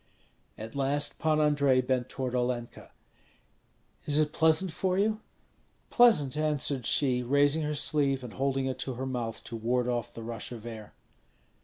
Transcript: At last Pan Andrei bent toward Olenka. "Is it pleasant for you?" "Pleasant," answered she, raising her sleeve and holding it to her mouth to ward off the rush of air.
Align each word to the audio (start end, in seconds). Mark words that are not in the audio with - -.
At 0.57 0.73
last 0.73 1.19
Pan 1.19 1.39
Andrei 1.39 1.79
bent 1.79 2.09
toward 2.09 2.33
Olenka. 2.33 2.89
"Is 4.07 4.17
it 4.17 4.33
pleasant 4.33 4.71
for 4.71 4.97
you?" 4.97 5.21
"Pleasant," 5.91 6.35
answered 6.35 6.87
she, 6.87 7.21
raising 7.21 7.61
her 7.61 7.75
sleeve 7.75 8.23
and 8.23 8.33
holding 8.33 8.65
it 8.65 8.79
to 8.79 8.95
her 8.95 9.05
mouth 9.05 9.43
to 9.43 9.55
ward 9.55 9.87
off 9.87 10.11
the 10.15 10.23
rush 10.23 10.51
of 10.51 10.65
air. 10.65 10.95